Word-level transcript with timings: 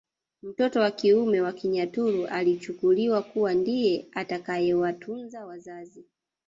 Mtoto 0.43 0.79
wa 0.79 0.91
kiume 0.91 1.41
kwa 1.41 1.53
Wanyaturu 1.63 2.27
alichukuliwa 2.27 3.21
kuwa 3.21 3.53
ndiye 3.53 4.07
atakayewatunza 4.13 5.45
wazazi 5.45 6.05